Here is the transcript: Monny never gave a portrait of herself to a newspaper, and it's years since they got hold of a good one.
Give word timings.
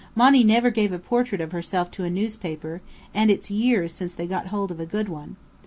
Monny 0.15 0.43
never 0.43 0.71
gave 0.71 0.91
a 0.91 0.97
portrait 0.97 1.41
of 1.41 1.51
herself 1.51 1.91
to 1.91 2.03
a 2.03 2.09
newspaper, 2.09 2.81
and 3.13 3.29
it's 3.29 3.51
years 3.51 3.93
since 3.93 4.15
they 4.15 4.25
got 4.25 4.47
hold 4.47 4.71
of 4.71 4.79
a 4.79 4.85
good 4.87 5.07
one. 5.07 5.35